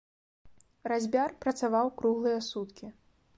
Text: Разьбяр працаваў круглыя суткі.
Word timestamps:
Разьбяр 0.91 1.35
працаваў 1.43 1.93
круглыя 2.01 2.39
суткі. 2.49 2.93